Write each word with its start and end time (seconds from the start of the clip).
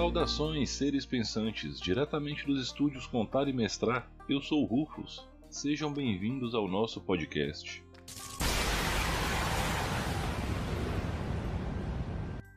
Saudações, 0.00 0.70
seres 0.70 1.04
pensantes, 1.04 1.78
diretamente 1.78 2.46
dos 2.46 2.58
estúdios 2.58 3.06
Contar 3.06 3.48
e 3.48 3.52
Mestrar, 3.52 4.10
eu 4.30 4.40
sou 4.40 4.62
o 4.62 4.64
Rufus. 4.64 5.28
Sejam 5.50 5.92
bem-vindos 5.92 6.54
ao 6.54 6.66
nosso 6.66 7.02
podcast. 7.02 7.84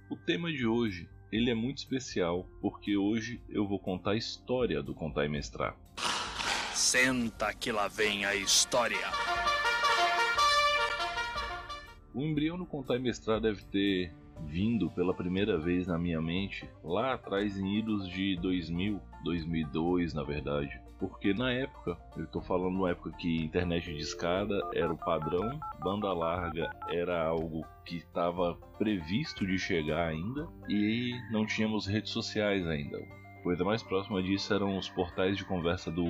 O 0.09 0.15
tema 0.15 0.53
de 0.53 0.65
hoje, 0.65 1.09
ele 1.33 1.51
é 1.51 1.53
muito 1.53 1.79
especial, 1.79 2.47
porque 2.61 2.95
hoje 2.95 3.41
eu 3.49 3.67
vou 3.67 3.77
contar 3.77 4.11
a 4.11 4.15
história 4.15 4.81
do 4.81 4.93
Contar 4.93 5.25
e 5.25 5.27
Mestrar. 5.27 5.75
Senta 6.73 7.53
que 7.53 7.73
lá 7.73 7.89
vem 7.89 8.23
a 8.23 8.33
história. 8.33 9.05
O 12.13 12.21
embrião 12.21 12.57
do 12.57 12.65
Contar 12.65 12.95
e 12.95 12.99
Mestrar 12.99 13.41
deve 13.41 13.65
ter 13.65 14.13
vindo 14.41 14.89
pela 14.91 15.13
primeira 15.13 15.57
vez 15.57 15.87
na 15.87 15.97
minha 15.97 16.21
mente 16.21 16.69
lá 16.83 17.13
atrás 17.13 17.57
em 17.57 17.79
idos 17.79 18.07
de 18.07 18.35
2000, 18.37 18.99
2002 19.23 20.13
na 20.13 20.23
verdade. 20.23 20.81
Porque 20.99 21.33
na 21.33 21.51
época, 21.51 21.97
eu 22.15 22.23
estou 22.23 22.41
falando 22.41 22.81
na 22.81 22.91
época 22.91 23.11
que 23.17 23.43
internet 23.43 23.93
de 23.93 24.01
escada 24.01 24.55
era 24.73 24.91
o 24.91 24.97
padrão, 24.97 25.59
banda 25.83 26.13
larga 26.13 26.73
era 26.87 27.25
algo 27.25 27.65
que 27.83 27.97
estava 27.97 28.55
previsto 28.77 29.45
de 29.45 29.59
chegar 29.59 30.07
ainda 30.07 30.47
e 30.69 31.11
não 31.29 31.45
tínhamos 31.45 31.87
redes 31.87 32.11
sociais 32.11 32.65
ainda. 32.65 32.97
A 32.97 33.43
coisa 33.43 33.65
mais 33.65 33.83
próxima 33.83 34.23
disso 34.23 34.53
eram 34.53 34.77
os 34.77 34.87
portais 34.87 35.35
de 35.35 35.43
conversa 35.43 35.91
do 35.91 36.05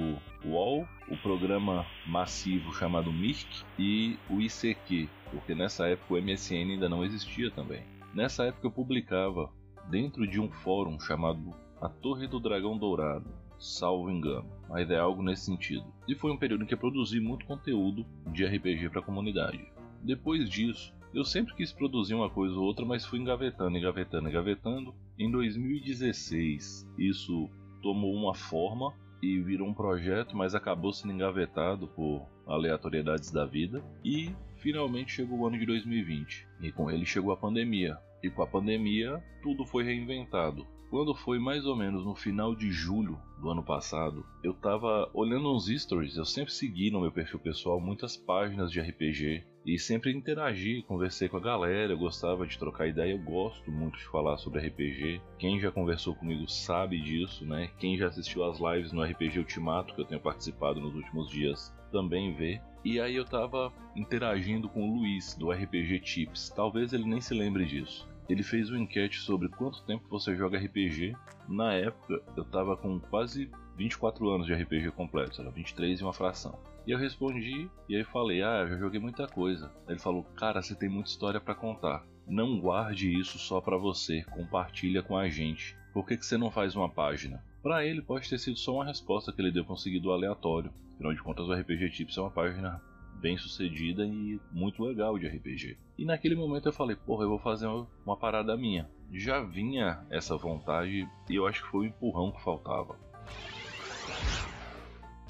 UOL, 0.46 0.88
o 1.10 1.18
programa 1.18 1.84
massivo 2.05 2.71
chamado 2.76 3.12
Mirk 3.12 3.63
e 3.80 4.20
o 4.30 4.40
ICQ, 4.40 5.10
porque 5.32 5.55
nessa 5.55 5.88
época 5.88 6.13
o 6.13 6.21
MSN 6.21 6.74
ainda 6.74 6.88
não 6.88 7.04
existia 7.04 7.49
também. 7.49 7.84
Nessa 8.13 8.45
época 8.45 8.67
eu 8.67 8.71
publicava 8.71 9.49
dentro 9.89 10.27
de 10.27 10.39
um 10.39 10.49
fórum 10.49 10.99
chamado 10.99 11.51
A 11.81 11.89
Torre 11.89 12.27
do 12.27 12.39
Dragão 12.39 12.77
Dourado, 12.77 13.25
salvo 13.57 14.11
engano, 14.11 14.47
mas 14.69 14.91
é 14.91 14.99
algo 14.99 15.23
nesse 15.23 15.45
sentido. 15.45 15.85
E 16.07 16.13
foi 16.13 16.31
um 16.31 16.37
período 16.37 16.63
em 16.63 16.67
que 16.67 16.75
eu 16.75 16.77
produzi 16.77 17.19
muito 17.19 17.45
conteúdo 17.45 18.05
de 18.31 18.45
RPG 18.45 18.89
para 18.89 18.99
a 18.99 19.03
comunidade. 19.03 19.65
Depois 20.03 20.47
disso, 20.47 20.93
eu 21.11 21.23
sempre 21.23 21.55
quis 21.55 21.71
produzir 21.71 22.13
uma 22.13 22.29
coisa 22.29 22.55
ou 22.55 22.63
outra, 22.63 22.85
mas 22.85 23.03
fui 23.03 23.17
engavetando, 23.17 23.77
engavetando, 23.77 24.29
engavetando. 24.29 24.93
Em 25.17 25.31
2016, 25.31 26.87
isso 26.97 27.49
tomou 27.81 28.13
uma 28.13 28.35
forma 28.35 28.93
e 29.23 29.39
virou 29.39 29.67
um 29.67 29.73
projeto, 29.73 30.37
mas 30.37 30.53
acabou 30.53 30.93
sendo 30.93 31.13
engavetado 31.13 31.87
por 31.87 32.27
aleatoriedades 32.45 33.31
da 33.31 33.45
vida. 33.45 33.84
E 34.03 34.35
finalmente 34.63 35.11
chegou 35.11 35.39
o 35.39 35.45
ano 35.45 35.59
de 35.59 35.65
2020 35.65 36.47
e 36.61 36.71
com 36.71 36.89
ele 36.89 37.05
chegou 37.05 37.33
a 37.33 37.37
pandemia. 37.37 37.97
E 38.23 38.29
com 38.29 38.41
a 38.41 38.47
pandemia, 38.47 39.21
tudo 39.43 39.65
foi 39.65 39.83
reinventado. 39.83 40.65
Quando 40.89 41.13
foi 41.13 41.37
mais 41.37 41.65
ou 41.65 41.75
menos 41.75 42.05
no 42.05 42.15
final 42.15 42.55
de 42.55 42.71
julho 42.71 43.19
do 43.41 43.49
ano 43.49 43.61
passado, 43.61 44.25
eu 44.41 44.53
tava 44.53 45.09
olhando 45.13 45.53
uns 45.53 45.65
stories, 45.67 46.15
eu 46.15 46.23
sempre 46.23 46.53
segui 46.53 46.89
no 46.89 47.01
meu 47.01 47.11
perfil 47.11 47.39
pessoal 47.39 47.81
muitas 47.81 48.15
páginas 48.15 48.71
de 48.71 48.79
RPG 48.79 49.43
e 49.65 49.77
sempre 49.77 50.13
interagi, 50.13 50.84
conversei 50.84 51.27
com 51.27 51.37
a 51.37 51.41
galera, 51.41 51.91
eu 51.91 51.97
gostava 51.97 52.47
de 52.47 52.57
trocar 52.57 52.87
ideia, 52.87 53.11
eu 53.11 53.19
gosto 53.19 53.69
muito 53.69 53.97
de 53.97 54.05
falar 54.05 54.37
sobre 54.37 54.65
RPG. 54.65 55.19
Quem 55.37 55.59
já 55.59 55.71
conversou 55.71 56.15
comigo 56.15 56.47
sabe 56.47 57.01
disso, 57.01 57.45
né? 57.45 57.69
Quem 57.79 57.97
já 57.97 58.07
assistiu 58.07 58.45
às 58.45 58.59
lives 58.59 58.93
no 58.93 59.03
RPG 59.03 59.39
Ultimato 59.39 59.93
que 59.93 59.99
eu 59.99 60.05
tenho 60.05 60.21
participado 60.21 60.79
nos 60.79 60.95
últimos 60.95 61.29
dias 61.29 61.73
também 61.94 62.34
vê. 62.34 62.60
E 62.84 62.99
aí 62.99 63.16
eu 63.16 63.24
tava 63.24 63.72
interagindo 63.96 64.68
com 64.68 64.90
o 64.90 64.97
Luiz 64.97 65.34
do 65.36 65.52
RPG 65.52 66.00
Tips. 66.00 66.50
Talvez 66.50 66.91
ele 66.91 67.06
nem 67.06 67.22
se 67.22 67.34
lembre 67.34 67.66
disso 67.66 68.12
ele 68.30 68.44
fez 68.44 68.69
uma 68.69 68.80
enquete 68.80 69.19
sobre 69.19 69.50
quanto 69.50 69.84
tempo 69.84 70.08
você 70.09 70.36
joga 70.36 70.58
RPG. 70.58 71.16
Na 71.48 71.74
época, 71.74 72.22
eu 72.38 72.46
tava 72.46 72.78
com 72.78 73.00
quase 73.00 73.52
24 73.76 74.30
anos 74.30 74.48
de 74.48 74.53
RPG 74.53 74.92
completo, 74.92 75.42
era 75.42 75.52
23 75.52 76.00
e 76.00 76.03
uma 76.03 76.14
fração. 76.14 76.58
E 76.86 76.92
eu 76.92 76.98
respondi, 76.98 77.70
e 77.88 77.96
aí 77.96 78.03
falei: 78.03 78.42
Ah, 78.42 78.62
eu 78.62 78.70
já 78.70 78.78
joguei 78.78 79.00
muita 79.00 79.28
coisa. 79.28 79.72
Ele 79.88 80.00
falou: 80.00 80.24
Cara, 80.36 80.62
você 80.62 80.76
tem 80.76 80.90
muita 80.90 81.09
história 81.09 81.40
para 81.40 81.56
contar. 81.56 82.06
Não 82.28 82.59
guarde 82.59 83.11
isso 83.11 83.38
só 83.38 83.59
para 83.59 83.78
você, 83.78 84.23
compartilha 84.23 85.03
com 85.03 85.17
a 85.17 85.28
gente. 85.28 85.75
Por 85.94 86.06
que, 86.06 86.17
que 86.17 86.25
você 86.25 86.38
não 86.38 86.50
faz 86.50 86.75
uma 86.75 86.89
página? 86.89 87.44
Para 87.61 87.85
ele, 87.85 88.01
pode 88.01 88.29
ter 88.29 88.38
sido 88.38 88.57
só 88.57 88.75
uma 88.75 88.85
resposta 88.85 89.31
que 89.31 89.41
ele 89.41 89.51
deu 89.51 89.66
conseguido 89.66 90.11
aleatório. 90.11 90.73
Afinal 90.94 91.13
de 91.13 91.22
contas, 91.22 91.47
o 91.47 91.53
RPG 91.53 91.89
Tips 91.91 92.17
é 92.17 92.22
uma 92.22 92.31
página 92.31 92.81
bem 93.23 93.38
sucedida 93.38 94.06
e 94.06 94.39
muito 94.51 94.84
legal 94.84 95.17
de 95.17 95.28
RPG. 95.28 95.78
E 95.97 96.06
naquele 96.06 96.35
momento 96.35 96.67
eu 96.67 96.73
falei, 96.73 96.95
porra, 96.95 97.23
eu 97.23 97.29
vou 97.29 97.39
fazer 97.39 97.67
uma 98.06 98.17
parada 98.17 98.57
minha. 98.57 98.90
Já 99.11 99.41
vinha 99.41 100.05
essa 100.09 100.35
vontade 100.35 101.07
e 101.29 101.35
eu 101.35 101.47
acho 101.47 101.63
que 101.63 101.69
foi 101.69 101.85
o 101.85 101.90
empurrão 101.90 102.31
que 102.31 102.44
faltava. 102.44 102.97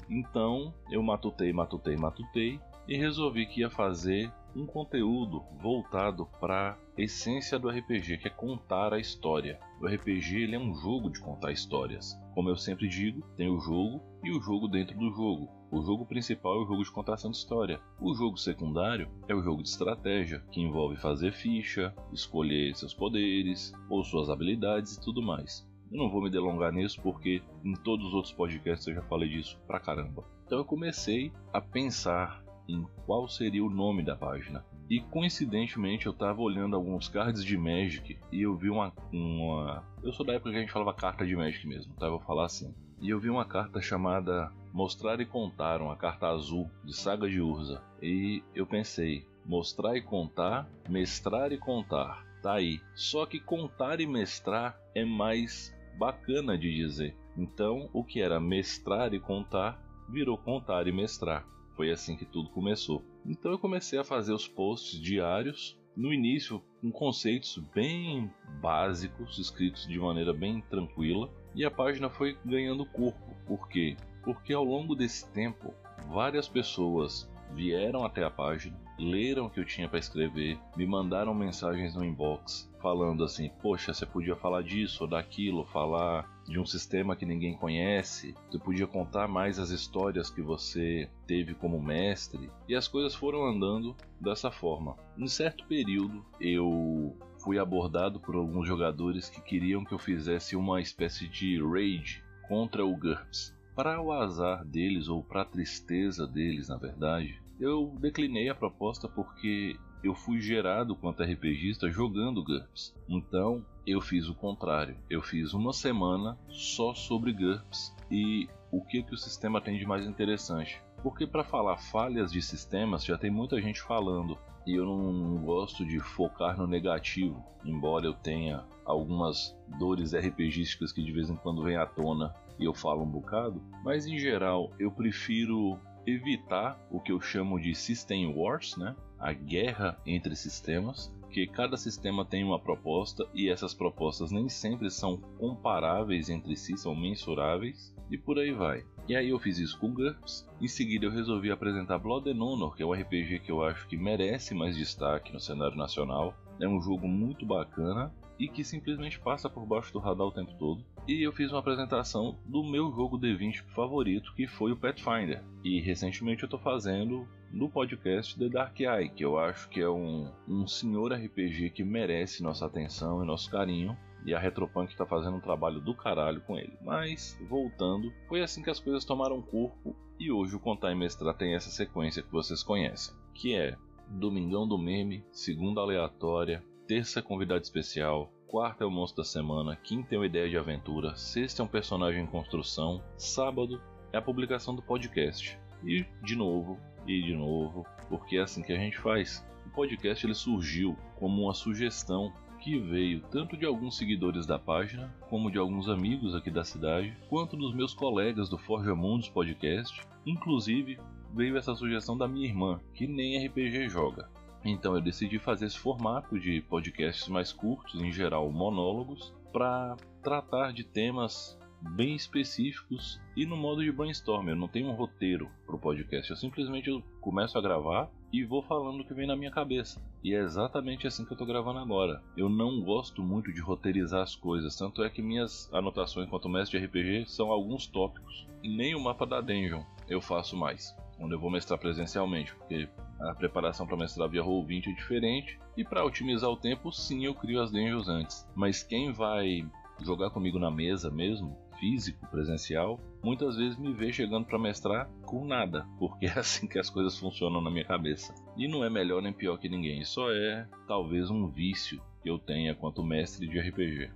Então 0.08 0.74
eu 0.90 1.02
matutei, 1.02 1.52
matutei, 1.52 1.96
matutei 1.96 2.60
e 2.88 2.96
resolvi 2.96 3.46
que 3.46 3.60
ia 3.60 3.70
fazer 3.70 4.30
um 4.54 4.66
conteúdo 4.66 5.42
voltado 5.60 6.26
para 6.40 6.78
essência 6.96 7.58
do 7.58 7.68
RPG, 7.68 8.18
que 8.18 8.28
é 8.28 8.30
contar 8.30 8.92
a 8.92 8.98
história. 8.98 9.58
O 9.80 9.86
RPG 9.86 10.42
ele 10.42 10.54
é 10.54 10.58
um 10.58 10.74
jogo 10.74 11.10
de 11.10 11.20
contar 11.20 11.52
histórias. 11.52 12.16
Como 12.34 12.48
eu 12.48 12.56
sempre 12.56 12.88
digo, 12.88 13.22
tem 13.36 13.48
o 13.48 13.60
jogo 13.60 14.00
e 14.22 14.30
o 14.30 14.40
jogo 14.40 14.68
dentro 14.68 14.96
do 14.96 15.10
jogo. 15.10 15.48
O 15.70 15.82
jogo 15.82 16.06
principal 16.06 16.54
é 16.54 16.62
o 16.62 16.66
jogo 16.66 16.84
de 16.84 16.92
contação 16.92 17.30
de 17.30 17.36
história. 17.36 17.80
O 18.00 18.14
jogo 18.14 18.36
secundário 18.36 19.10
é 19.28 19.34
o 19.34 19.42
jogo 19.42 19.62
de 19.62 19.68
estratégia, 19.68 20.40
que 20.52 20.60
envolve 20.60 20.96
fazer 20.96 21.32
ficha, 21.32 21.92
escolher 22.12 22.76
seus 22.76 22.94
poderes 22.94 23.72
ou 23.90 24.04
suas 24.04 24.30
habilidades 24.30 24.94
e 24.94 25.00
tudo 25.00 25.20
mais. 25.20 25.68
Eu 25.90 25.98
não 25.98 26.10
vou 26.10 26.22
me 26.22 26.30
delongar 26.30 26.72
nisso 26.72 27.00
porque 27.02 27.42
em 27.64 27.74
todos 27.74 28.06
os 28.06 28.14
outros 28.14 28.32
podcasts 28.32 28.86
eu 28.86 28.94
já 28.94 29.02
falei 29.02 29.28
disso 29.28 29.60
pra 29.66 29.80
caramba. 29.80 30.24
Então 30.46 30.58
eu 30.58 30.64
comecei 30.64 31.32
a 31.52 31.60
pensar 31.60 32.43
em 32.68 32.86
qual 33.06 33.28
seria 33.28 33.64
o 33.64 33.70
nome 33.70 34.02
da 34.02 34.16
página. 34.16 34.64
E 34.88 35.00
coincidentemente 35.00 36.06
eu 36.06 36.12
estava 36.12 36.40
olhando 36.42 36.76
alguns 36.76 37.08
cards 37.08 37.44
de 37.44 37.56
Magic 37.56 38.18
e 38.30 38.42
eu 38.42 38.54
vi 38.54 38.68
uma, 38.68 38.92
uma. 39.12 39.82
Eu 40.02 40.12
sou 40.12 40.26
da 40.26 40.34
época 40.34 40.50
que 40.50 40.56
a 40.56 40.60
gente 40.60 40.72
falava 40.72 40.92
carta 40.92 41.26
de 41.26 41.34
Magic 41.34 41.66
mesmo, 41.66 41.94
tá? 41.94 42.06
Eu 42.06 42.12
vou 42.12 42.20
falar 42.20 42.44
assim. 42.44 42.74
E 43.00 43.10
eu 43.10 43.18
vi 43.18 43.30
uma 43.30 43.44
carta 43.44 43.80
chamada 43.80 44.52
Mostrar 44.72 45.20
e 45.20 45.26
Contar, 45.26 45.80
uma 45.80 45.96
carta 45.96 46.28
azul 46.28 46.70
de 46.84 46.94
Saga 46.94 47.28
de 47.28 47.40
Urza. 47.40 47.82
E 48.02 48.42
eu 48.54 48.66
pensei, 48.66 49.26
mostrar 49.44 49.96
e 49.96 50.02
contar, 50.02 50.68
mestrar 50.88 51.52
e 51.52 51.58
contar. 51.58 52.24
Tá 52.42 52.54
aí. 52.54 52.80
Só 52.94 53.24
que 53.24 53.40
contar 53.40 54.00
e 54.00 54.06
mestrar 54.06 54.78
é 54.94 55.04
mais 55.04 55.74
bacana 55.98 56.58
de 56.58 56.74
dizer. 56.74 57.16
Então, 57.36 57.88
o 57.92 58.04
que 58.04 58.20
era 58.20 58.38
mestrar 58.38 59.14
e 59.14 59.20
contar 59.20 59.80
virou 60.08 60.36
contar 60.36 60.86
e 60.86 60.92
mestrar. 60.92 61.46
Foi 61.76 61.90
assim 61.90 62.16
que 62.16 62.24
tudo 62.24 62.48
começou. 62.50 63.02
Então 63.26 63.50
eu 63.52 63.58
comecei 63.58 63.98
a 63.98 64.04
fazer 64.04 64.32
os 64.32 64.46
posts 64.46 65.00
diários, 65.00 65.76
no 65.96 66.12
início 66.12 66.62
com 66.80 66.90
conceitos 66.90 67.58
bem 67.74 68.30
básicos, 68.60 69.38
escritos 69.38 69.86
de 69.86 69.98
maneira 69.98 70.32
bem 70.32 70.60
tranquila, 70.62 71.30
e 71.54 71.64
a 71.64 71.70
página 71.70 72.10
foi 72.10 72.36
ganhando 72.44 72.86
corpo. 72.86 73.34
Por 73.46 73.68
quê? 73.68 73.96
Porque 74.22 74.52
ao 74.52 74.64
longo 74.64 74.94
desse 74.94 75.30
tempo, 75.32 75.72
várias 76.08 76.48
pessoas 76.48 77.30
vieram 77.54 78.04
até 78.04 78.24
a 78.24 78.30
página, 78.30 78.76
leram 78.98 79.46
o 79.46 79.50
que 79.50 79.60
eu 79.60 79.64
tinha 79.64 79.88
para 79.88 79.98
escrever, 79.98 80.58
me 80.76 80.86
mandaram 80.86 81.34
mensagens 81.34 81.94
no 81.94 82.04
inbox 82.04 82.70
falando 82.80 83.24
assim: 83.24 83.50
Poxa, 83.62 83.94
você 83.94 84.04
podia 84.04 84.36
falar 84.36 84.62
disso 84.62 85.04
ou 85.04 85.10
daquilo, 85.10 85.64
falar 85.66 86.28
de 86.46 86.58
um 86.58 86.66
sistema 86.66 87.16
que 87.16 87.24
ninguém 87.24 87.56
conhece, 87.56 88.34
você 88.50 88.58
podia 88.58 88.86
contar 88.86 89.26
mais 89.26 89.58
as 89.58 89.70
histórias 89.70 90.30
que 90.30 90.42
você 90.42 91.08
teve 91.26 91.54
como 91.54 91.80
mestre, 91.80 92.50
e 92.68 92.74
as 92.74 92.86
coisas 92.86 93.14
foram 93.14 93.44
andando 93.46 93.96
dessa 94.20 94.50
forma. 94.50 94.96
Em 95.16 95.26
certo 95.26 95.64
período, 95.66 96.24
eu 96.40 97.16
fui 97.38 97.58
abordado 97.58 98.20
por 98.20 98.34
alguns 98.34 98.66
jogadores 98.66 99.28
que 99.28 99.40
queriam 99.40 99.84
que 99.84 99.92
eu 99.92 99.98
fizesse 99.98 100.56
uma 100.56 100.80
espécie 100.80 101.28
de 101.28 101.62
raid 101.62 102.22
contra 102.48 102.84
o 102.84 102.96
GURPS. 102.96 103.54
Para 103.74 104.00
o 104.00 104.12
azar 104.12 104.64
deles, 104.64 105.08
ou 105.08 105.22
para 105.22 105.42
a 105.42 105.46
tristeza 105.46 106.26
deles, 106.26 106.68
na 106.68 106.76
verdade, 106.76 107.42
eu 107.58 107.94
declinei 108.00 108.48
a 108.48 108.54
proposta 108.54 109.08
porque 109.08 109.76
eu 110.04 110.14
fui 110.14 110.38
gerado 110.38 110.94
quanto 110.94 111.22
RPGista 111.22 111.90
jogando 111.90 112.44
GURPS. 112.44 112.94
Então 113.08 113.64
eu 113.86 114.02
fiz 114.02 114.28
o 114.28 114.34
contrário. 114.34 114.96
Eu 115.08 115.22
fiz 115.22 115.54
uma 115.54 115.72
semana 115.72 116.38
só 116.50 116.94
sobre 116.94 117.32
GURPS 117.32 117.96
e 118.10 118.46
o 118.70 118.82
que, 118.82 119.02
que 119.02 119.14
o 119.14 119.18
sistema 119.18 119.62
tem 119.62 119.78
de 119.78 119.86
mais 119.86 120.04
interessante. 120.06 120.78
Porque 121.02 121.26
para 121.26 121.42
falar 121.42 121.78
falhas 121.78 122.30
de 122.30 122.42
sistemas 122.42 123.02
já 123.02 123.16
tem 123.16 123.30
muita 123.30 123.60
gente 123.60 123.80
falando 123.80 124.38
e 124.66 124.74
eu 124.74 124.84
não 124.84 125.36
gosto 125.38 125.84
de 125.86 125.98
focar 125.98 126.56
no 126.56 126.66
negativo, 126.66 127.44
embora 127.64 128.06
eu 128.06 128.14
tenha 128.14 128.64
algumas 128.84 129.56
dores 129.78 130.14
RPGísticas 130.14 130.92
que 130.92 131.02
de 131.02 131.12
vez 131.12 131.30
em 131.30 131.36
quando 131.36 131.62
vêm 131.62 131.76
à 131.76 131.86
tona 131.86 132.34
e 132.58 132.64
eu 132.64 132.74
falo 132.74 133.02
um 133.02 133.10
bocado, 133.10 133.62
mas 133.82 134.06
em 134.06 134.18
geral 134.18 134.70
eu 134.78 134.90
prefiro 134.90 135.78
evitar 136.06 136.78
o 136.90 137.00
que 137.00 137.12
eu 137.12 137.20
chamo 137.20 137.60
de 137.60 137.74
System 137.74 138.34
Wars, 138.34 138.76
né? 138.76 138.94
A 139.18 139.32
guerra 139.32 139.98
entre 140.06 140.36
sistemas, 140.36 141.12
porque 141.20 141.46
cada 141.46 141.76
sistema 141.76 142.24
tem 142.24 142.44
uma 142.44 142.60
proposta 142.60 143.26
e 143.34 143.48
essas 143.48 143.74
propostas 143.74 144.30
nem 144.30 144.48
sempre 144.48 144.90
são 144.90 145.16
comparáveis 145.38 146.28
entre 146.28 146.56
si, 146.56 146.76
são 146.76 146.94
mensuráveis 146.94 147.94
e 148.10 148.16
por 148.16 148.38
aí 148.38 148.52
vai. 148.52 148.84
E 149.08 149.16
aí 149.16 149.30
eu 149.30 149.38
fiz 149.38 149.58
isso 149.58 149.78
com 149.78 149.92
GURPS, 149.92 150.48
em 150.60 150.68
seguida 150.68 151.06
eu 151.06 151.10
resolvi 151.10 151.50
apresentar 151.50 151.98
Blood 151.98 152.30
and 152.30 152.42
Honor, 152.42 152.76
que 152.76 152.82
é 152.82 152.86
um 152.86 152.92
RPG 152.92 153.40
que 153.40 153.50
eu 153.50 153.64
acho 153.64 153.86
que 153.88 153.96
merece 153.96 154.54
mais 154.54 154.76
destaque 154.76 155.32
no 155.32 155.40
cenário 155.40 155.76
nacional. 155.76 156.34
É 156.60 156.68
um 156.68 156.80
jogo 156.80 157.08
muito 157.08 157.44
bacana 157.44 158.14
e 158.38 158.48
que 158.48 158.64
simplesmente 158.64 159.18
passa 159.18 159.48
por 159.48 159.66
baixo 159.66 159.92
do 159.92 159.98
radar 159.98 160.26
o 160.26 160.32
tempo 160.32 160.52
todo. 160.58 160.84
E 161.06 161.22
eu 161.22 161.32
fiz 161.32 161.50
uma 161.50 161.60
apresentação 161.60 162.38
do 162.46 162.64
meu 162.64 162.90
jogo 162.92 163.18
D20 163.18 163.62
favorito, 163.74 164.34
que 164.34 164.46
foi 164.46 164.72
o 164.72 164.76
Pathfinder. 164.76 165.42
E 165.62 165.80
recentemente 165.80 166.42
eu 166.42 166.46
estou 166.46 166.58
fazendo 166.58 167.28
no 167.52 167.68
podcast 167.68 168.38
The 168.38 168.48
Dark 168.48 168.80
Eye, 168.80 169.10
que 169.10 169.24
eu 169.24 169.38
acho 169.38 169.68
que 169.68 169.80
é 169.80 169.88
um, 169.88 170.30
um 170.48 170.66
senhor 170.66 171.12
RPG 171.12 171.70
que 171.70 171.84
merece 171.84 172.42
nossa 172.42 172.66
atenção 172.66 173.22
e 173.22 173.26
nosso 173.26 173.50
carinho. 173.50 173.96
E 174.26 174.34
a 174.34 174.38
Retropunk 174.38 174.90
está 174.90 175.04
fazendo 175.04 175.36
um 175.36 175.40
trabalho 175.40 175.80
do 175.80 175.94
caralho 175.94 176.40
com 176.40 176.56
ele. 176.56 176.72
Mas, 176.82 177.38
voltando, 177.46 178.10
foi 178.26 178.42
assim 178.42 178.62
que 178.62 178.70
as 178.70 178.80
coisas 178.80 179.04
tomaram 179.04 179.42
corpo 179.42 179.94
e 180.18 180.32
hoje 180.32 180.56
o 180.56 180.60
Contar 180.60 180.92
e 180.92 180.94
Mestrar 180.94 181.36
tem 181.36 181.54
essa 181.54 181.70
sequência 181.70 182.22
que 182.22 182.32
vocês 182.32 182.62
conhecem, 182.62 183.14
que 183.34 183.54
é 183.54 183.76
Domingão 184.08 184.66
do 184.66 184.78
Meme, 184.78 185.24
Segunda 185.30 185.80
Aleatória, 185.80 186.64
Terça 186.86 187.22
convidado 187.22 187.62
especial, 187.62 188.30
quarta 188.46 188.84
é 188.84 188.86
o 188.86 188.90
monstro 188.90 189.22
da 189.22 189.24
semana, 189.24 189.74
quinta 189.74 190.14
é 190.14 190.18
uma 190.18 190.26
ideia 190.26 190.50
de 190.50 190.58
aventura, 190.58 191.16
sexta 191.16 191.62
é 191.62 191.64
um 191.64 191.68
personagem 191.68 192.22
em 192.22 192.26
construção, 192.26 193.02
sábado 193.16 193.80
é 194.12 194.18
a 194.18 194.22
publicação 194.22 194.76
do 194.76 194.82
podcast. 194.82 195.58
E 195.82 196.04
de 196.22 196.36
novo, 196.36 196.78
e 197.06 197.22
de 197.22 197.34
novo, 197.34 197.86
porque 198.10 198.36
é 198.36 198.42
assim 198.42 198.62
que 198.62 198.70
a 198.70 198.76
gente 198.76 198.98
faz. 198.98 199.42
O 199.64 199.70
podcast 199.70 200.26
ele 200.26 200.34
surgiu 200.34 200.94
como 201.16 201.44
uma 201.44 201.54
sugestão 201.54 202.30
que 202.60 202.78
veio 202.78 203.22
tanto 203.30 203.56
de 203.56 203.64
alguns 203.64 203.96
seguidores 203.96 204.44
da 204.44 204.58
página, 204.58 205.10
como 205.30 205.50
de 205.50 205.56
alguns 205.56 205.88
amigos 205.88 206.34
aqui 206.34 206.50
da 206.50 206.64
cidade, 206.64 207.16
quanto 207.30 207.56
dos 207.56 207.74
meus 207.74 207.94
colegas 207.94 208.50
do 208.50 208.58
Forja 208.58 208.94
Mundos 208.94 209.30
Podcast. 209.30 210.02
Inclusive, 210.26 210.98
veio 211.34 211.56
essa 211.56 211.74
sugestão 211.74 212.14
da 212.14 212.28
minha 212.28 212.46
irmã, 212.46 212.78
que 212.92 213.06
nem 213.06 213.42
RPG 213.46 213.88
joga. 213.88 214.28
Então 214.64 214.94
eu 214.94 215.00
decidi 215.00 215.38
fazer 215.38 215.66
esse 215.66 215.78
formato 215.78 216.38
de 216.38 216.60
podcasts 216.62 217.28
mais 217.28 217.52
curtos, 217.52 218.00
em 218.00 218.10
geral 218.10 218.50
monólogos, 218.50 219.34
para 219.52 219.96
tratar 220.22 220.72
de 220.72 220.82
temas 220.82 221.58
bem 221.80 222.14
específicos 222.14 223.20
e 223.36 223.44
no 223.44 223.56
modo 223.56 223.84
de 223.84 223.92
brainstorm. 223.92 224.48
Eu 224.48 224.56
não 224.56 224.68
tenho 224.68 224.88
um 224.88 224.94
roteiro 224.94 225.50
para 225.66 225.76
o 225.76 225.78
podcast, 225.78 226.30
eu 226.30 226.36
simplesmente 226.36 226.90
começo 227.20 227.58
a 227.58 227.60
gravar 227.60 228.10
e 228.32 228.42
vou 228.42 228.62
falando 228.62 229.00
o 229.00 229.04
que 229.04 229.14
vem 229.14 229.26
na 229.26 229.36
minha 229.36 229.50
cabeça. 229.50 230.02
E 230.22 230.34
é 230.34 230.38
exatamente 230.38 231.06
assim 231.06 231.24
que 231.24 231.32
eu 231.32 231.34
estou 231.34 231.46
gravando 231.46 231.78
agora. 231.78 232.22
Eu 232.36 232.48
não 232.48 232.80
gosto 232.80 233.22
muito 233.22 233.52
de 233.52 233.60
roteirizar 233.60 234.22
as 234.22 234.34
coisas, 234.34 234.76
tanto 234.76 235.04
é 235.04 235.10
que 235.10 235.22
minhas 235.22 235.72
anotações 235.72 236.26
enquanto 236.26 236.48
mestre 236.48 236.80
de 236.80 236.86
RPG 236.86 237.26
são 237.28 237.50
alguns 237.50 237.86
tópicos. 237.86 238.46
Nem 238.62 238.94
o 238.94 239.00
mapa 239.00 239.26
da 239.26 239.40
Dungeon 239.40 239.82
eu 240.08 240.20
faço 240.20 240.56
mais 240.56 240.96
onde 241.18 241.34
eu 241.34 241.38
vou 241.38 241.50
mestrar 241.50 241.78
presencialmente, 241.78 242.54
porque 242.54 242.88
a 243.20 243.34
preparação 243.34 243.86
para 243.86 243.96
mestrar 243.96 244.28
via 244.28 244.42
Roll20 244.42 244.88
é 244.88 244.92
diferente, 244.92 245.58
e 245.76 245.84
para 245.84 246.04
otimizar 246.04 246.50
o 246.50 246.56
tempo, 246.56 246.92
sim, 246.92 247.24
eu 247.24 247.34
crio 247.34 247.62
as 247.62 247.70
dungeons 247.70 248.08
antes. 248.08 248.46
Mas 248.54 248.82
quem 248.82 249.12
vai 249.12 249.66
jogar 250.00 250.30
comigo 250.30 250.58
na 250.58 250.70
mesa 250.70 251.10
mesmo, 251.10 251.56
físico, 251.78 252.26
presencial, 252.28 253.00
muitas 253.22 253.56
vezes 253.56 253.78
me 253.78 253.92
vê 253.92 254.12
chegando 254.12 254.46
para 254.46 254.58
mestrar 254.58 255.08
com 255.24 255.44
nada, 255.44 255.86
porque 255.98 256.26
é 256.26 256.38
assim 256.38 256.66
que 256.66 256.78
as 256.78 256.90
coisas 256.90 257.18
funcionam 257.18 257.60
na 257.60 257.70
minha 257.70 257.84
cabeça. 257.84 258.34
E 258.56 258.68
não 258.68 258.84
é 258.84 258.90
melhor 258.90 259.22
nem 259.22 259.32
pior 259.32 259.58
que 259.58 259.68
ninguém, 259.68 260.04
só 260.04 260.30
é 260.30 260.66
talvez 260.86 261.30
um 261.30 261.48
vício 261.48 262.00
que 262.22 262.30
eu 262.30 262.38
tenha 262.38 262.74
quanto 262.74 263.02
mestre 263.02 263.46
de 263.46 263.58
RPG. 263.58 264.10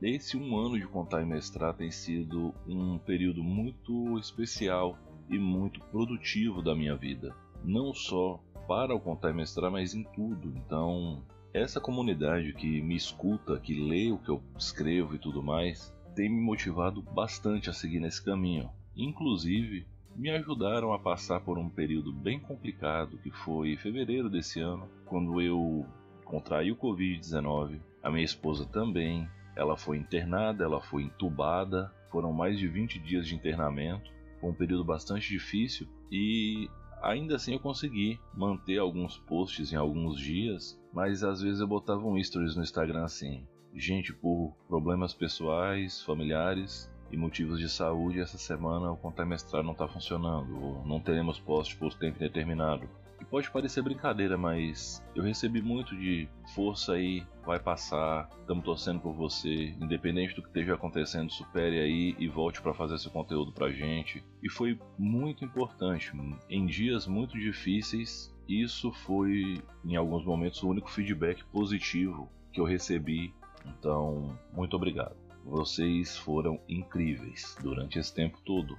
Esse 0.00 0.36
um 0.36 0.56
ano 0.58 0.78
de 0.78 0.86
contar 0.86 1.22
e 1.22 1.26
mestrar 1.26 1.74
tem 1.74 1.90
sido 1.90 2.52
um 2.66 2.98
período 2.98 3.42
muito 3.42 4.18
especial 4.18 4.98
e 5.32 5.38
muito 5.38 5.80
produtivo 5.86 6.62
da 6.62 6.74
minha 6.74 6.94
vida. 6.94 7.34
Não 7.64 7.92
só 7.94 8.38
para 8.68 8.94
o 8.94 9.00
contar 9.00 9.30
e 9.30 9.34
mestrar, 9.34 9.70
mas 9.70 9.94
em 9.94 10.04
tudo. 10.04 10.52
Então, 10.56 11.22
essa 11.52 11.80
comunidade 11.80 12.52
que 12.52 12.80
me 12.80 12.94
escuta, 12.94 13.58
que 13.58 13.74
lê 13.74 14.12
o 14.12 14.18
que 14.18 14.28
eu 14.28 14.42
escrevo 14.56 15.14
e 15.14 15.18
tudo 15.18 15.42
mais, 15.42 15.92
tem 16.14 16.28
me 16.28 16.40
motivado 16.40 17.02
bastante 17.02 17.70
a 17.70 17.72
seguir 17.72 18.00
nesse 18.00 18.22
caminho. 18.22 18.70
Inclusive, 18.96 19.86
me 20.14 20.30
ajudaram 20.30 20.92
a 20.92 20.98
passar 20.98 21.40
por 21.40 21.58
um 21.58 21.68
período 21.68 22.12
bem 22.12 22.38
complicado 22.38 23.18
que 23.18 23.30
foi 23.30 23.76
fevereiro 23.76 24.28
desse 24.28 24.60
ano, 24.60 24.88
quando 25.06 25.40
eu 25.40 25.86
contraí 26.24 26.70
o 26.70 26.76
Covid-19, 26.76 27.80
a 28.02 28.10
minha 28.10 28.24
esposa 28.24 28.66
também, 28.66 29.28
ela 29.56 29.76
foi 29.76 29.96
internada, 29.96 30.64
ela 30.64 30.80
foi 30.80 31.04
entubada, 31.04 31.92
foram 32.10 32.32
mais 32.32 32.58
de 32.58 32.68
20 32.68 32.98
dias 32.98 33.26
de 33.26 33.34
internamento, 33.34 34.10
foi 34.42 34.50
um 34.50 34.54
período 34.54 34.84
bastante 34.84 35.28
difícil 35.28 35.86
e 36.10 36.68
ainda 37.00 37.36
assim 37.36 37.52
eu 37.52 37.60
consegui 37.60 38.18
manter 38.34 38.78
alguns 38.78 39.16
posts 39.16 39.72
em 39.72 39.76
alguns 39.76 40.18
dias, 40.18 40.78
mas 40.92 41.22
às 41.22 41.40
vezes 41.40 41.60
eu 41.60 41.68
botava 41.68 42.04
um 42.04 42.22
stories 42.22 42.56
no 42.56 42.62
Instagram 42.62 43.04
assim: 43.04 43.46
gente, 43.72 44.12
por 44.12 44.52
problemas 44.66 45.14
pessoais, 45.14 46.02
familiares 46.02 46.92
e 47.12 47.16
motivos 47.16 47.60
de 47.60 47.68
saúde, 47.68 48.20
essa 48.20 48.36
semana 48.36 48.90
o 48.90 48.96
contar 48.96 49.24
mestrado 49.24 49.64
não 49.64 49.72
está 49.72 49.86
funcionando, 49.86 50.60
ou 50.60 50.84
não 50.84 50.98
teremos 50.98 51.38
post 51.38 51.76
por 51.76 51.94
tempo 51.94 52.18
determinado. 52.18 52.88
E 53.22 53.24
pode 53.24 53.48
parecer 53.52 53.82
brincadeira, 53.82 54.36
mas 54.36 55.00
eu 55.14 55.22
recebi 55.22 55.62
muito 55.62 55.96
de 55.96 56.28
força 56.56 56.94
aí, 56.94 57.24
vai 57.46 57.60
passar, 57.60 58.28
estamos 58.40 58.64
torcendo 58.64 58.98
por 58.98 59.12
você, 59.12 59.76
independente 59.80 60.34
do 60.34 60.42
que 60.42 60.48
esteja 60.48 60.74
acontecendo, 60.74 61.30
supere 61.30 61.78
aí 61.78 62.16
e 62.18 62.26
volte 62.26 62.60
para 62.60 62.74
fazer 62.74 62.98
seu 62.98 63.12
conteúdo 63.12 63.52
pra 63.52 63.70
gente. 63.70 64.24
E 64.42 64.50
foi 64.50 64.76
muito 64.98 65.44
importante. 65.44 66.10
Em 66.50 66.66
dias 66.66 67.06
muito 67.06 67.38
difíceis, 67.38 68.34
isso 68.48 68.90
foi, 68.90 69.62
em 69.84 69.94
alguns 69.94 70.24
momentos, 70.24 70.60
o 70.60 70.68
único 70.68 70.90
feedback 70.90 71.44
positivo 71.44 72.28
que 72.52 72.60
eu 72.60 72.64
recebi. 72.64 73.32
Então, 73.64 74.36
muito 74.52 74.74
obrigado. 74.74 75.14
Vocês 75.44 76.16
foram 76.16 76.60
incríveis 76.68 77.56
durante 77.62 78.00
esse 78.00 78.12
tempo 78.12 78.40
todo. 78.44 78.76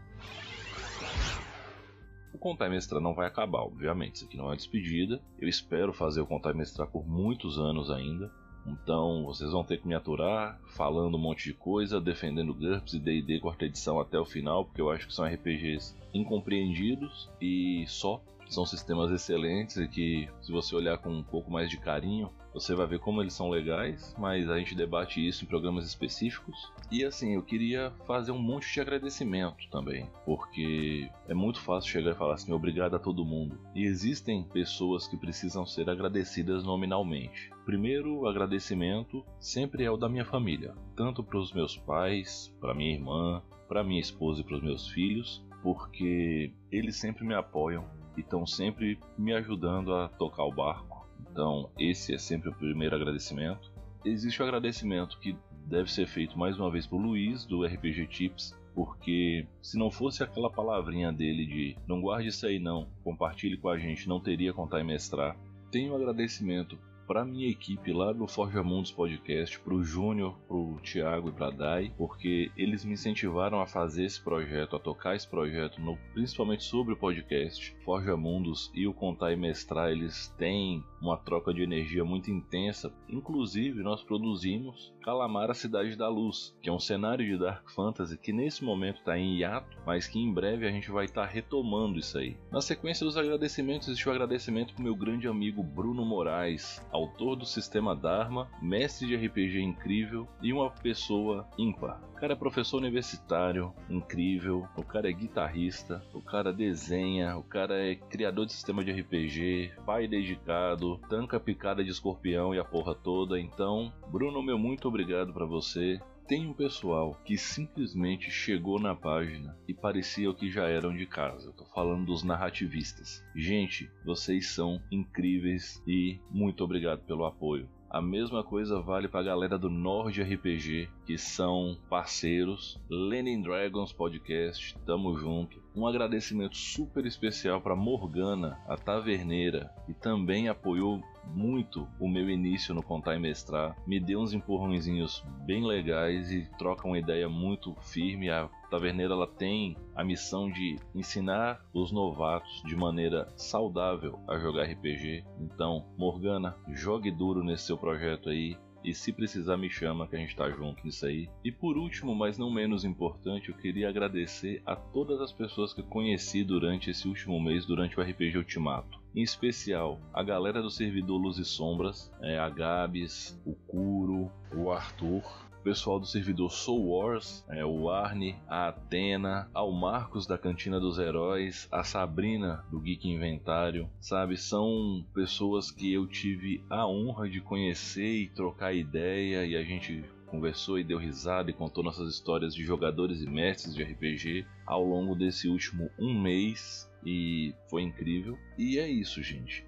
O 2.34 2.38
Contar 2.38 2.68
e 2.68 2.70
não 3.00 3.14
vai 3.14 3.28
acabar, 3.28 3.62
obviamente. 3.62 4.16
Isso 4.16 4.26
aqui 4.26 4.38
não 4.38 4.52
é 4.52 4.56
despedida. 4.56 5.22
Eu 5.40 5.48
espero 5.48 5.94
fazer 5.94 6.20
o 6.22 6.26
Contar 6.26 6.54
e 6.54 6.88
por 6.88 7.08
muitos 7.08 7.60
anos 7.60 7.92
ainda. 7.92 8.32
Então 8.66 9.26
vocês 9.26 9.52
vão 9.52 9.64
ter 9.64 9.78
que 9.78 9.88
me 9.88 9.94
aturar, 9.94 10.60
falando 10.68 11.16
um 11.16 11.22
monte 11.22 11.44
de 11.44 11.54
coisa, 11.54 12.00
defendendo 12.00 12.54
GURPS 12.54 12.94
e 12.94 13.00
D&D 13.00 13.40
quarta 13.40 13.66
edição 13.66 14.00
até 14.00 14.18
o 14.18 14.26
final, 14.26 14.66
porque 14.66 14.82
eu 14.82 14.90
acho 14.90 15.08
que 15.08 15.14
são 15.14 15.26
RPGs 15.26 15.96
incompreendidos 16.14 17.30
e 17.42 17.86
só. 17.88 18.22
São 18.54 18.68
sistemas 18.68 19.10
excelentes 19.10 19.78
e 19.78 19.88
que, 19.88 20.30
se 20.40 20.52
você 20.52 20.76
olhar 20.76 21.00
com 21.00 21.10
um 21.10 21.24
pouco 21.24 21.50
mais 21.50 21.72
de 21.72 21.78
carinho, 21.80 22.30
você 22.54 22.76
vai 22.76 22.86
ver 22.86 23.00
como 23.00 23.20
eles 23.20 23.34
são 23.34 23.50
legais, 23.50 24.14
mas 24.16 24.48
a 24.48 24.60
gente 24.60 24.76
debate 24.76 25.28
isso 25.28 25.44
em 25.44 25.48
programas 25.48 25.88
específicos. 25.88 26.72
E 26.92 27.04
assim, 27.04 27.34
eu 27.34 27.42
queria 27.42 27.92
fazer 28.06 28.32
um 28.32 28.38
monte 28.38 28.72
de 28.72 28.80
agradecimento 28.80 29.68
também, 29.72 30.08
porque 30.24 31.10
é 31.28 31.34
muito 31.34 31.60
fácil 31.62 31.90
chegar 31.90 32.12
e 32.12 32.16
falar 32.16 32.36
assim, 32.36 32.54
obrigado 32.54 32.96
a 32.96 33.00
todo 33.00 33.26
mundo. 33.26 33.58
E 33.74 33.86
existem 33.86 34.44
pessoas 34.44 35.08
que 35.08 35.18
precisam 35.18 35.66
ser 35.66 35.90
agradecidas 35.90 36.64
nominalmente. 36.64 37.50
Primeiro, 37.66 38.28
agradecimento 38.28 39.26
sempre 39.40 39.84
é 39.84 39.90
o 39.90 39.98
da 39.98 40.08
minha 40.08 40.26
família, 40.26 40.76
tanto 40.96 41.24
para 41.24 41.40
os 41.40 41.52
meus 41.52 41.76
pais, 41.76 42.56
para 42.62 42.76
minha 42.76 42.94
irmã, 42.94 43.42
para 43.68 43.84
minha 43.84 44.00
esposa 44.00 44.42
e 44.42 44.44
para 44.44 44.58
os 44.58 44.62
meus 44.62 44.88
filhos, 44.90 45.44
porque 45.64 46.54
eles 46.72 46.98
sempre 46.98 47.26
me 47.26 47.34
apoiam 47.34 48.03
e 48.18 48.22
estão 48.22 48.46
sempre 48.46 49.00
me 49.18 49.34
ajudando 49.34 49.94
a 49.94 50.08
tocar 50.08 50.44
o 50.44 50.52
barco 50.52 51.04
então, 51.34 51.68
esse 51.80 52.14
é 52.14 52.18
sempre 52.20 52.50
o 52.50 52.54
primeiro 52.54 52.96
agradecimento. 52.96 53.72
Existe 54.06 54.40
o 54.40 54.46
agradecimento 54.46 55.18
que 55.20 55.36
deve 55.66 55.92
ser 55.92 56.06
feito 56.06 56.38
mais 56.38 56.60
uma 56.60 56.70
vez 56.70 56.86
por 56.86 57.02
Luiz, 57.02 57.44
do 57.44 57.66
RPG 57.66 58.06
Tips, 58.06 58.56
porque 58.76 59.48
se 59.60 59.76
não 59.76 59.90
fosse 59.90 60.22
aquela 60.22 60.52
palavrinha 60.52 61.12
dele 61.12 61.48
de 61.48 61.78
não 61.88 62.02
guarde 62.02 62.28
isso 62.28 62.46
aí 62.46 62.60
não, 62.60 62.88
compartilhe 63.04 63.58
com 63.58 63.68
a 63.68 63.80
gente, 63.80 64.08
não 64.08 64.20
teria 64.20 64.54
contar 64.54 64.80
e 64.80 64.84
mestrar. 64.84 65.36
Tenho 65.72 65.94
um 65.94 65.96
agradecimento 65.96 66.78
para 67.08 67.26
minha 67.26 67.50
equipe 67.50 67.92
lá 67.92 68.12
do 68.12 68.28
Forja 68.28 68.64
Mundos 68.64 68.92
Podcast, 68.92 69.60
para 69.60 69.74
o 69.74 69.84
Júnior, 69.84 70.38
para 70.48 70.58
o 70.58 70.80
Thiago 70.82 71.30
e 71.30 71.32
para 71.32 71.52
Dai, 71.52 71.94
porque 71.98 72.52
eles 72.58 72.86
me 72.86 72.94
incentivaram 72.94 73.62
a 73.62 73.68
fazer 73.68 74.06
esse 74.06 74.22
projeto, 74.22 74.76
a 74.76 74.80
tocar 74.80 75.16
esse 75.16 75.28
projeto, 75.28 75.82
no, 75.82 75.98
principalmente 76.14 76.64
sobre 76.64 76.94
o 76.94 76.98
podcast. 76.98 77.76
Forja 77.84 78.16
Mundos 78.16 78.72
e 78.74 78.88
o 78.88 78.94
Contar 78.94 79.32
e 79.32 79.36
Mestrar, 79.36 79.90
eles 79.90 80.28
têm 80.38 80.84
uma 81.04 81.18
troca 81.18 81.54
de 81.54 81.62
energia 81.62 82.06
muito 82.06 82.32
intensa. 82.32 82.94
Inclusive, 83.10 83.84
nós 83.84 84.02
produzimos 84.02 84.94
Calamar 85.02 85.52
a 85.52 85.54
Cidade 85.54 85.98
da 85.98 86.08
Luz, 86.08 86.56
que 86.62 86.70
é 86.70 86.72
um 86.72 86.80
cenário 86.80 87.26
de 87.26 87.38
Dark 87.38 87.70
Fantasy 87.72 88.18
que 88.18 88.32
nesse 88.32 88.64
momento 88.64 89.00
está 89.00 89.18
em 89.18 89.38
hiato, 89.38 89.78
mas 89.86 90.08
que 90.08 90.18
em 90.18 90.34
breve 90.34 90.66
a 90.66 90.72
gente 90.72 90.90
vai 90.90 91.06
estar 91.06 91.28
tá 91.28 91.28
retomando 91.28 92.00
isso 92.00 92.18
aí. 92.18 92.38
Na 92.50 92.62
sequência 92.62 93.06
dos 93.06 93.18
agradecimentos, 93.18 93.90
existe 93.90 94.08
o 94.08 94.12
um 94.12 94.16
agradecimento 94.16 94.74
para 94.74 94.84
meu 94.84 94.96
grande 94.96 95.28
amigo 95.28 95.62
Bruno 95.62 96.06
Moraes, 96.06 96.82
autor 96.92 97.36
do 97.36 97.46
Sistema 97.46 97.94
Dharma, 97.96 98.50
mestre 98.62 99.08
de 99.08 99.16
RPG 99.16 99.62
incrível 99.62 100.28
e 100.42 100.54
uma 100.54 100.72
pessoa 100.72 101.46
ímpar. 101.58 102.02
O 102.24 102.26
cara 102.26 102.36
é 102.36 102.38
professor 102.38 102.78
universitário, 102.78 103.74
incrível, 103.90 104.66
o 104.78 104.82
cara 104.82 105.10
é 105.10 105.12
guitarrista, 105.12 106.02
o 106.14 106.22
cara 106.22 106.54
desenha, 106.54 107.36
o 107.36 107.44
cara 107.44 107.76
é 107.86 107.96
criador 107.96 108.46
de 108.46 108.54
sistema 108.54 108.82
de 108.82 108.94
RPG, 108.94 109.74
pai 109.86 110.08
dedicado, 110.08 111.02
tanca 111.10 111.38
picada 111.38 111.84
de 111.84 111.90
escorpião 111.90 112.56
e 112.56 112.60
a 112.60 112.64
porra 112.64 112.96
toda. 112.96 113.38
Então, 113.38 113.92
Bruno, 114.08 114.42
meu 114.42 114.58
muito 114.58 114.88
obrigado 114.88 115.34
para 115.34 115.46
você. 115.46 116.00
Tem 116.26 116.48
um 116.48 116.54
pessoal 116.54 117.20
que 117.26 117.38
simplesmente 117.38 118.32
chegou 118.32 118.80
na 118.80 118.96
página 118.96 119.58
e 119.68 119.74
parecia 119.74 120.34
que 120.34 120.50
já 120.50 120.70
eram 120.70 120.96
de 120.96 121.06
casa. 121.06 121.50
Eu 121.50 121.54
tô 121.54 121.66
falando 121.76 122.06
dos 122.06 122.24
narrativistas. 122.24 123.22
Gente, 123.36 123.92
vocês 124.06 124.48
são 124.48 124.82
incríveis 124.90 125.84
e 125.86 126.22
muito 126.32 126.64
obrigado 126.64 127.02
pelo 127.02 127.26
apoio. 127.26 127.68
A 127.94 128.02
mesma 128.02 128.44
coisa 128.44 128.82
vale 128.82 129.08
para 129.08 129.20
a 129.20 129.24
galera 129.24 129.56
do 129.56 129.70
Nord 129.70 130.20
RPG, 130.20 130.90
que 131.06 131.18
são 131.18 131.78
parceiros. 131.90 132.80
Lenin 132.90 133.42
Dragons 133.42 133.92
Podcast, 133.92 134.78
tamo 134.86 135.16
junto. 135.18 135.62
Um 135.76 135.88
agradecimento 135.88 136.56
super 136.56 137.06
especial 137.06 137.62
para 137.62 137.76
Morgana, 137.76 138.60
a 138.68 138.76
taverneira, 138.76 139.74
que 139.86 139.94
também 139.94 140.48
apoiou 140.48 141.02
muito 141.34 141.88
o 142.00 142.08
meu 142.08 142.30
início 142.30 142.74
no 142.74 142.84
Contar 142.84 143.16
e 143.16 143.20
Mestrar. 143.20 143.76
Me 143.88 144.00
deu 144.00 144.20
uns 144.20 144.34
empurrõezinhos 144.34 145.24
bem 145.46 145.66
legais 145.66 146.32
e 146.32 146.50
troca 146.58 146.88
uma 146.88 147.00
ideia 147.00 147.30
muito 147.30 147.76
firme. 147.82 148.30
A 148.30 148.50
Taverneira 148.70 149.14
ela 149.14 149.28
tem 149.28 149.78
a 149.96 150.04
missão 150.04 150.52
de 150.52 150.78
ensinar 150.96 151.64
os 151.74 151.92
novatos 151.92 152.62
de 152.66 152.76
maneira 152.76 153.32
saudável 153.36 154.20
a 154.28 154.38
jogar 154.40 154.64
RPG. 154.64 155.24
Então, 155.40 155.86
Morgana, 155.96 156.58
jogue 156.70 157.12
duro 157.12 157.44
nesse 157.44 157.66
seu 157.66 157.78
projeto 157.78 158.30
aí. 158.30 158.58
E 158.84 158.94
se 158.94 159.14
precisar, 159.14 159.58
me 159.58 159.70
chama 159.70 160.08
que 160.08 160.16
a 160.16 160.20
gente 160.20 160.36
tá 160.36 160.50
junto 160.50 160.86
nisso 160.86 161.06
aí. 161.06 161.30
E 161.44 161.52
por 161.52 161.78
último, 161.78 162.14
mas 162.14 162.38
não 162.38 162.52
menos 162.52 162.84
importante, 162.84 163.50
eu 163.50 163.56
queria 163.56 163.90
agradecer 163.90 164.62
a 164.66 164.76
todas 164.76 165.22
as 165.22 165.32
pessoas 165.32 165.74
que 165.74 165.82
eu 165.82 165.86
conheci 165.86 166.44
durante 166.44 166.90
esse 166.90 167.08
último 167.08 167.40
mês, 167.40 167.66
durante 167.66 168.00
o 168.00 168.04
RPG 168.04 168.38
Ultimato. 168.38 169.02
Em 169.16 169.22
especial, 169.22 170.00
a 170.14 170.24
galera 170.24 170.62
do 170.62 170.70
servidor 170.70 171.18
Luz 171.18 171.38
e 171.38 171.46
Sombras, 171.46 172.12
é, 172.22 172.38
a 172.38 172.50
Gabs, 172.50 173.40
o 173.46 173.54
Kuro, 173.54 174.32
o 174.56 174.72
Arthur, 174.72 175.24
pessoal 175.64 176.00
do 176.00 176.06
servidor 176.06 176.52
Soul 176.52 176.90
Wars, 176.90 177.44
é, 177.48 177.64
o 177.64 177.90
Arne, 177.90 178.36
a 178.48 178.68
Atena, 178.68 179.50
ao 179.54 179.72
Marcos 179.72 180.28
da 180.28 180.38
Cantina 180.38 180.80
dos 180.80 181.00
Heróis, 181.00 181.68
a 181.72 181.84
Sabrina 181.84 182.66
do 182.70 182.80
Geek 182.80 183.08
Inventário, 183.08 183.90
sabe? 184.02 184.36
São 184.38 185.06
pessoas 185.14 185.72
que 185.72 185.92
eu 185.92 186.06
tive 186.06 186.62
a 186.70 186.86
honra 186.86 187.30
de 187.30 187.40
conhecer 187.40 188.24
e 188.24 188.28
trocar 188.28 188.74
ideia 188.74 189.46
e 189.46 189.56
a 189.56 189.64
gente 189.64 190.04
conversou 190.28 190.78
e 190.78 190.84
deu 190.84 190.98
risada 190.98 191.50
e 191.50 191.54
contou 191.54 191.84
nossas 191.84 192.14
histórias 192.14 192.54
de 192.54 192.64
jogadores 192.64 193.22
e 193.22 193.30
mestres 193.30 193.74
de 193.74 193.84
RPG 193.84 194.46
ao 194.66 194.84
longo 194.84 195.16
desse 195.16 195.48
último 195.48 195.90
um 195.98 196.20
mês 196.20 196.92
e 197.06 197.54
foi 197.70 197.84
incrível. 197.84 198.38
E 198.58 198.78
é 198.80 198.88
isso, 198.90 199.24
gente. 199.24 199.66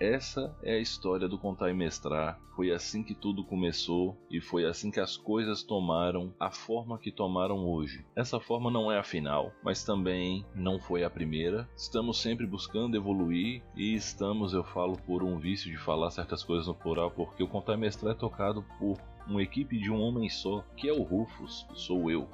Essa 0.00 0.56
é 0.62 0.76
a 0.76 0.80
história 0.80 1.28
do 1.28 1.36
Contar 1.36 1.68
e 1.68 1.74
Mestrar. 1.74 2.40
Foi 2.56 2.70
assim 2.70 3.02
que 3.02 3.14
tudo 3.14 3.44
começou 3.44 4.16
e 4.30 4.40
foi 4.40 4.64
assim 4.64 4.90
que 4.90 4.98
as 4.98 5.14
coisas 5.14 5.62
tomaram 5.62 6.32
a 6.40 6.50
forma 6.50 6.98
que 6.98 7.12
tomaram 7.12 7.68
hoje. 7.68 8.02
Essa 8.16 8.40
forma 8.40 8.70
não 8.70 8.90
é 8.90 8.98
a 8.98 9.02
final, 9.02 9.52
mas 9.62 9.84
também 9.84 10.42
não 10.54 10.80
foi 10.80 11.04
a 11.04 11.10
primeira. 11.10 11.68
Estamos 11.76 12.18
sempre 12.18 12.46
buscando 12.46 12.96
evoluir 12.96 13.62
e 13.76 13.94
estamos, 13.94 14.54
eu 14.54 14.64
falo 14.64 14.96
por 14.96 15.22
um 15.22 15.38
vício 15.38 15.70
de 15.70 15.76
falar 15.76 16.10
certas 16.10 16.42
coisas 16.42 16.66
no 16.66 16.74
plural, 16.74 17.10
porque 17.10 17.42
o 17.42 17.48
Contar 17.48 17.74
e 17.74 17.76
Mestrar 17.76 18.14
é 18.14 18.18
tocado 18.18 18.64
por 18.78 18.96
uma 19.26 19.42
equipe 19.42 19.78
de 19.78 19.90
um 19.90 20.00
homem 20.00 20.30
só, 20.30 20.64
que 20.78 20.88
é 20.88 20.92
o 20.94 21.02
Rufus, 21.02 21.66
sou 21.74 22.10
eu. 22.10 22.26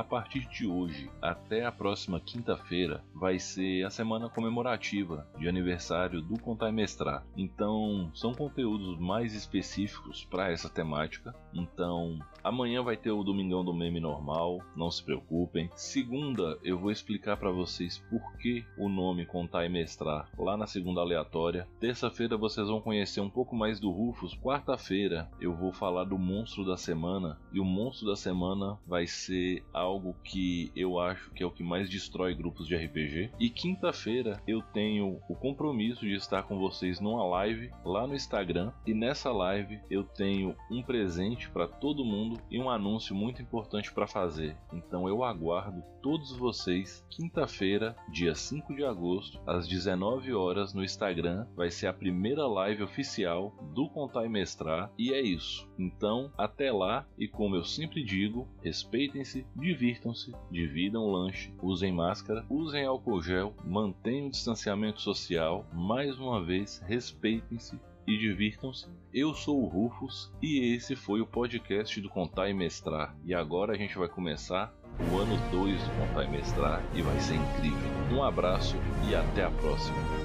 A 0.00 0.02
partir 0.02 0.48
de 0.48 0.66
hoje 0.66 1.10
até 1.20 1.66
a 1.66 1.70
próxima 1.70 2.18
quinta-feira 2.18 3.04
vai 3.14 3.38
ser 3.38 3.84
a 3.84 3.90
semana 3.90 4.30
comemorativa 4.30 5.28
de 5.38 5.46
aniversário 5.46 6.22
do 6.22 6.40
Contar 6.40 6.72
Mestrar. 6.72 7.22
Então, 7.36 8.10
são 8.14 8.32
conteúdos 8.32 8.98
mais 8.98 9.34
específicos 9.34 10.24
para 10.24 10.50
essa 10.50 10.70
temática. 10.70 11.34
Então, 11.52 12.18
amanhã 12.42 12.82
vai 12.82 12.96
ter 12.96 13.10
o 13.10 13.22
Domingão 13.22 13.62
do 13.62 13.74
Meme 13.74 14.00
normal, 14.00 14.62
não 14.74 14.90
se 14.90 15.04
preocupem. 15.04 15.68
Segunda, 15.74 16.58
eu 16.64 16.78
vou 16.78 16.90
explicar 16.90 17.36
para 17.36 17.50
vocês 17.50 17.98
por 18.08 18.38
que 18.38 18.64
o 18.78 18.88
nome 18.88 19.26
Contar 19.26 19.66
e 19.66 19.68
Mestrar 19.68 20.30
lá 20.38 20.56
na 20.56 20.66
segunda 20.66 21.02
aleatória. 21.02 21.68
Terça-feira 21.78 22.38
vocês 22.38 22.68
vão 22.68 22.80
conhecer 22.80 23.20
um 23.20 23.28
pouco 23.28 23.54
mais 23.54 23.78
do 23.78 23.90
Rufus. 23.90 24.34
Quarta-feira 24.34 25.30
eu 25.38 25.54
vou 25.54 25.72
falar 25.72 26.04
do 26.04 26.16
monstro 26.16 26.64
da 26.64 26.78
semana 26.78 27.38
e 27.52 27.60
o 27.60 27.64
monstro 27.66 28.06
da 28.06 28.16
semana 28.16 28.78
vai 28.86 29.06
ser 29.06 29.62
a 29.74 29.89
algo 29.90 30.16
que 30.22 30.70
eu 30.76 30.98
acho 30.98 31.30
que 31.32 31.42
é 31.42 31.46
o 31.46 31.50
que 31.50 31.62
mais 31.62 31.90
destrói 31.90 32.34
grupos 32.34 32.66
de 32.66 32.76
RPG. 32.76 33.30
E 33.38 33.50
quinta-feira 33.50 34.40
eu 34.46 34.62
tenho 34.62 35.20
o 35.28 35.34
compromisso 35.34 36.00
de 36.06 36.14
estar 36.14 36.44
com 36.44 36.58
vocês 36.58 37.00
numa 37.00 37.24
live 37.24 37.70
lá 37.84 38.06
no 38.06 38.14
Instagram. 38.14 38.72
E 38.86 38.94
nessa 38.94 39.32
live 39.32 39.80
eu 39.90 40.04
tenho 40.04 40.54
um 40.70 40.82
presente 40.82 41.50
para 41.50 41.66
todo 41.66 42.04
mundo 42.04 42.40
e 42.50 42.58
um 42.58 42.70
anúncio 42.70 43.14
muito 43.14 43.42
importante 43.42 43.92
para 43.92 44.06
fazer. 44.06 44.56
Então 44.72 45.08
eu 45.08 45.24
aguardo 45.24 45.82
todos 46.02 46.32
vocês 46.32 47.04
quinta-feira, 47.10 47.94
dia 48.08 48.34
5 48.34 48.74
de 48.74 48.84
agosto, 48.84 49.40
às 49.46 49.68
19 49.68 50.32
horas 50.32 50.72
no 50.72 50.84
Instagram. 50.84 51.46
Vai 51.54 51.70
ser 51.70 51.88
a 51.88 51.92
primeira 51.92 52.46
live 52.46 52.82
oficial 52.82 53.54
do 53.74 53.88
Contar 53.88 54.24
e 54.24 54.28
Mestrar. 54.28 54.90
E 54.98 55.12
é 55.12 55.20
isso. 55.20 55.68
Então, 55.78 56.32
até 56.36 56.72
lá 56.72 57.06
e 57.18 57.26
como 57.28 57.56
eu 57.56 57.64
sempre 57.64 58.02
digo, 58.02 58.48
respeitem-se, 58.62 59.46
divirtam-se, 59.70 60.34
dividam 60.50 61.02
o 61.02 61.12
lanche, 61.12 61.52
usem 61.62 61.92
máscara, 61.92 62.44
usem 62.50 62.84
álcool 62.84 63.22
gel, 63.22 63.54
mantenham 63.64 64.26
o 64.26 64.30
distanciamento 64.30 65.00
social, 65.00 65.64
mais 65.72 66.18
uma 66.18 66.44
vez, 66.44 66.82
respeitem-se 66.86 67.78
e 68.06 68.18
divirtam-se. 68.18 68.88
Eu 69.14 69.32
sou 69.32 69.62
o 69.62 69.66
Rufus 69.66 70.32
e 70.42 70.74
esse 70.74 70.96
foi 70.96 71.20
o 71.20 71.26
podcast 71.26 72.00
do 72.00 72.08
Contar 72.08 72.48
e 72.48 72.54
Mestrar. 72.54 73.14
E 73.24 73.32
agora 73.32 73.72
a 73.72 73.76
gente 73.76 73.96
vai 73.96 74.08
começar 74.08 74.74
o 75.12 75.18
ano 75.18 75.36
2 75.52 75.80
do 75.80 75.90
Contar 76.08 76.24
e 76.24 76.30
Mestrar 76.30 76.82
e 76.94 77.02
vai 77.02 77.20
ser 77.20 77.36
incrível. 77.36 77.90
Um 78.12 78.22
abraço 78.24 78.76
e 79.08 79.14
até 79.14 79.44
a 79.44 79.50
próxima. 79.50 80.19